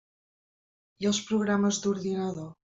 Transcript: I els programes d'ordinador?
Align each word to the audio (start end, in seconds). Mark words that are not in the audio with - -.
I 1.05 1.09
els 1.11 1.21
programes 1.29 1.85
d'ordinador? 1.87 2.53